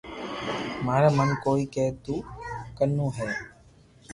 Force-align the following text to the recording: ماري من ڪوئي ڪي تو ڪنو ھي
ماري 0.85 1.09
من 1.17 1.29
ڪوئي 1.43 1.63
ڪي 1.73 1.85
تو 2.03 2.15
ڪنو 2.77 3.07
ھي 3.17 3.29